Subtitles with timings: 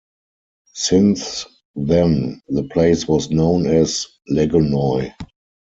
[0.73, 1.45] Since
[1.75, 5.13] then, the place was known as "Lagonoy".